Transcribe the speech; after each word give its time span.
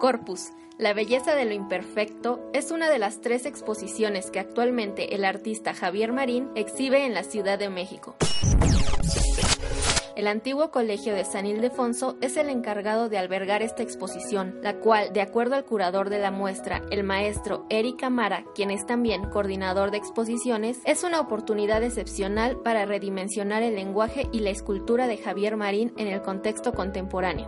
Corpus, 0.00 0.52
la 0.78 0.94
belleza 0.94 1.34
de 1.34 1.44
lo 1.44 1.52
imperfecto, 1.52 2.40
es 2.52 2.70
una 2.70 2.88
de 2.88 2.98
las 2.98 3.20
tres 3.20 3.46
exposiciones 3.46 4.30
que 4.30 4.38
actualmente 4.38 5.14
el 5.14 5.24
artista 5.24 5.74
Javier 5.74 6.12
Marín 6.12 6.48
exhibe 6.54 7.04
en 7.04 7.14
la 7.14 7.24
Ciudad 7.24 7.58
de 7.58 7.68
México. 7.68 8.16
El 10.18 10.26
antiguo 10.26 10.72
colegio 10.72 11.14
de 11.14 11.24
San 11.24 11.46
Ildefonso 11.46 12.16
es 12.20 12.36
el 12.36 12.48
encargado 12.48 13.08
de 13.08 13.18
albergar 13.18 13.62
esta 13.62 13.84
exposición, 13.84 14.58
la 14.64 14.80
cual, 14.80 15.12
de 15.12 15.20
acuerdo 15.20 15.54
al 15.54 15.64
curador 15.64 16.10
de 16.10 16.18
la 16.18 16.32
muestra, 16.32 16.82
el 16.90 17.04
maestro 17.04 17.66
Eric 17.70 18.02
Amara, 18.02 18.44
quien 18.52 18.72
es 18.72 18.84
también 18.84 19.30
coordinador 19.30 19.92
de 19.92 19.98
exposiciones, 19.98 20.80
es 20.84 21.04
una 21.04 21.20
oportunidad 21.20 21.84
excepcional 21.84 22.58
para 22.64 22.84
redimensionar 22.84 23.62
el 23.62 23.76
lenguaje 23.76 24.26
y 24.32 24.40
la 24.40 24.50
escultura 24.50 25.06
de 25.06 25.18
Javier 25.18 25.56
Marín 25.56 25.94
en 25.96 26.08
el 26.08 26.20
contexto 26.20 26.72
contemporáneo. 26.72 27.46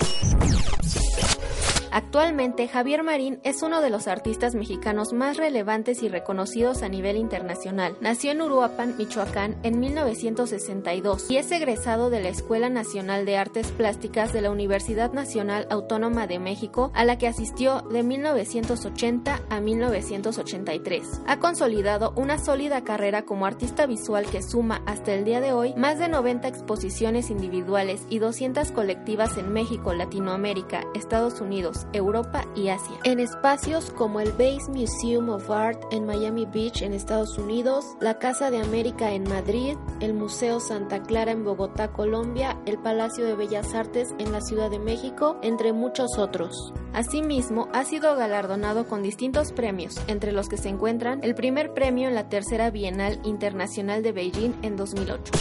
Actualmente, 1.93 2.69
Javier 2.69 3.03
Marín 3.03 3.41
es 3.43 3.63
uno 3.63 3.81
de 3.81 3.91
los 3.91 4.07
artistas 4.07 4.55
mexicanos 4.55 5.13
más 5.13 5.37
relevantes 5.37 6.03
y 6.03 6.09
reconocidos 6.09 6.83
a 6.83 6.89
nivel 6.89 7.17
internacional. 7.17 7.97
Nació 8.01 8.31
en 8.31 8.43
Uruapan, 8.43 8.95
Michoacán, 8.97 9.57
en 9.65 9.81
1962 9.81 11.31
y 11.31 11.37
es 11.37 11.51
egresado 11.51 12.11
de 12.11 12.21
la 12.21 12.29
Escuela 12.29 12.69
Nacional 12.69 13.27
de 13.27 13.37
Artes 13.37 13.73
Plásticas 13.73 14.33
de 14.33 14.41
la 14.41 14.51
Universidad 14.51 15.13
Nacional 15.13 15.67
Autónoma 15.71 16.27
de 16.27 16.39
México, 16.39 16.93
a 16.95 17.05
la 17.05 17.19
que 17.19 17.27
asistió 17.27 17.83
de 17.91 18.03
1980 18.03 19.41
a 19.49 19.61
1983. 19.61 21.23
Ha 21.27 21.39
consolidado 21.39 22.13
una 22.17 22.39
sólida 22.39 22.85
carrera 22.85 23.23
como 23.23 23.47
artista 23.47 23.87
visual 23.87 24.27
que 24.27 24.43
suma 24.43 24.83
hasta 24.87 25.13
el 25.13 25.25
día 25.25 25.41
de 25.41 25.53
hoy 25.53 25.75
más 25.75 25.99
de 25.99 26.09
90 26.09 26.47
exposiciones 26.47 27.31
individuales 27.31 28.03
y 28.09 28.21
200 28.21 28.71
colectivas 28.71 29.37
en 29.39 29.53
México, 29.53 29.93
Latinoamérica, 29.93 30.85
Estados 30.95 31.41
Unidos, 31.41 31.80
Europa 31.93 32.45
y 32.55 32.69
Asia. 32.69 32.99
En 33.05 33.21
espacios 33.21 33.91
como 33.91 34.21
el 34.21 34.33
Base 34.33 34.71
Museum 34.71 35.31
of 35.31 35.51
Art 35.51 35.83
en 35.91 36.07
Miami 36.07 36.47
Beach 36.47 36.83
en 36.83 36.93
Estados 36.93 37.39
Unidos, 37.39 37.85
la 38.01 38.19
Casa 38.19 38.51
de 38.51 38.61
América 38.61 39.13
en 39.13 39.25
Madrid, 39.25 39.77
el 40.01 40.15
Museo 40.15 40.61
Santa 40.61 41.03
Clara 41.03 41.33
en 41.33 41.45
Bogotá, 41.45 41.93
Colombia, 41.93 42.59
el 42.67 42.79
Palacio 42.79 43.25
de 43.25 43.35
Bellas 43.35 43.75
Artes 43.75 44.15
en 44.19 44.33
la 44.33 44.41
Ciudad 44.41 44.71
de 44.71 44.79
México, 44.79 45.39
entre 45.43 45.73
muchos 45.73 46.19
otros. 46.19 46.73
Asimismo, 46.93 47.69
ha 47.73 47.85
sido 47.85 48.17
galardonado 48.17 48.87
con 48.87 49.03
distintos 49.03 49.53
premios, 49.53 50.01
entre 50.07 50.33
los 50.33 50.49
que 50.49 50.57
se 50.57 50.69
encuentran 50.69 51.21
el 51.23 51.35
primer 51.35 51.73
premio 51.73 52.09
en 52.09 52.15
la 52.15 52.29
Tercera 52.29 52.71
Bienal 52.71 53.21
Internacional 53.25 54.03
de 54.03 54.13
Beijing 54.13 54.53
en 54.63 54.77
2008. 54.77 55.33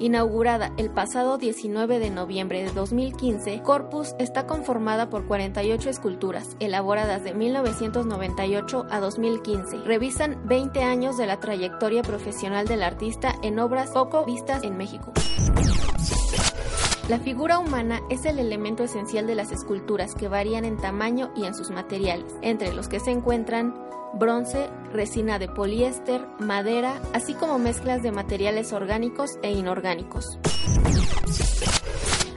Inaugurada 0.00 0.72
el 0.78 0.88
pasado 0.88 1.36
19 1.36 1.98
de 1.98 2.08
noviembre 2.08 2.64
de 2.64 2.72
2015, 2.72 3.60
Corpus 3.62 4.14
está 4.18 4.46
conformada 4.46 5.10
por 5.10 5.26
48 5.26 5.90
esculturas, 5.90 6.56
elaboradas 6.58 7.22
de 7.22 7.34
1998 7.34 8.86
a 8.88 8.98
2015. 8.98 9.76
Revisan 9.84 10.40
20 10.48 10.82
años 10.84 11.18
de 11.18 11.26
la 11.26 11.38
trayectoria 11.38 12.00
profesional 12.00 12.66
del 12.66 12.82
artista 12.82 13.34
en 13.42 13.58
obras 13.58 13.90
poco 13.90 14.24
vistas 14.24 14.64
en 14.64 14.78
México. 14.78 15.12
La 17.10 17.18
figura 17.18 17.58
humana 17.58 18.02
es 18.08 18.24
el 18.24 18.38
elemento 18.38 18.84
esencial 18.84 19.26
de 19.26 19.34
las 19.34 19.50
esculturas 19.50 20.14
que 20.14 20.28
varían 20.28 20.64
en 20.64 20.76
tamaño 20.76 21.32
y 21.34 21.44
en 21.44 21.56
sus 21.56 21.72
materiales, 21.72 22.32
entre 22.40 22.72
los 22.72 22.86
que 22.86 23.00
se 23.00 23.10
encuentran 23.10 23.74
bronce, 24.14 24.70
resina 24.92 25.40
de 25.40 25.48
poliéster, 25.48 26.24
madera, 26.38 27.02
así 27.12 27.34
como 27.34 27.58
mezclas 27.58 28.04
de 28.04 28.12
materiales 28.12 28.72
orgánicos 28.72 29.40
e 29.42 29.50
inorgánicos 29.50 30.38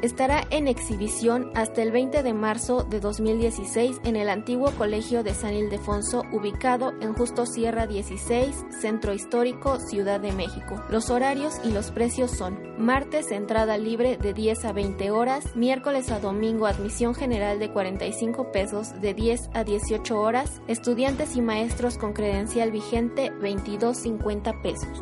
estará 0.04 0.44
en 0.50 0.68
exhibición 0.68 1.50
hasta 1.56 1.82
el 1.82 1.92
20 1.92 2.23
de 2.23 2.34
marzo 2.34 2.84
de 2.84 3.00
2016 3.00 4.02
en 4.04 4.18
el 4.18 4.30
antiguo 4.30 4.72
Colegio 4.72 5.23
de 5.23 5.34
San 5.34 5.54
Ildefonso, 5.54 6.23
ubicado 6.34 6.94
en 7.00 7.14
Justo 7.14 7.46
Sierra 7.46 7.88
16, 7.88 8.66
Centro 8.81 9.14
Histórico, 9.14 9.80
Ciudad 9.80 10.19
de 10.19 10.34
México. 10.34 10.84
Los 10.90 11.09
horarios 11.09 11.56
y 11.64 11.72
los 11.72 11.90
precios 11.91 12.31
son 12.31 12.59
martes 12.78 13.31
entrada 13.31 13.78
libre 13.78 14.18
de 14.18 14.34
10 14.34 14.66
a 14.66 14.74
20 14.74 15.09
horas, 15.12 15.56
miércoles 15.56 16.12
a 16.12 16.20
domingo 16.20 16.68
admisión 16.68 17.16
general 17.16 17.58
de 17.59 17.72
45 17.72 18.52
pesos 18.52 19.00
de 19.00 19.14
10 19.14 19.52
a 19.53 19.64
18 19.64 20.20
horas, 20.20 20.62
estudiantes 20.68 21.38
y 21.38 21.41
maestros 21.41 21.97
con 21.97 22.12
credencial 22.12 22.72
vigente 22.72 23.31
22.50 23.40 24.62
pesos. 24.62 25.02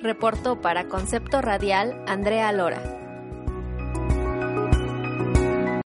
Reportó 0.00 0.60
para 0.60 0.88
Concepto 0.88 1.42
Radial 1.42 2.04
Andrea 2.06 2.52
Lora. 2.52 2.99